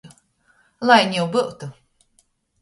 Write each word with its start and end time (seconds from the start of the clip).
Lai 0.87 1.01
niu 1.11 1.25
byutu! 1.35 1.67